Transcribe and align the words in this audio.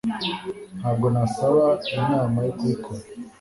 Ntabwo 0.79 1.05
nasaba 1.13 1.65
inama 1.99 2.37
yo 2.45 2.51
kubikora 2.57 3.03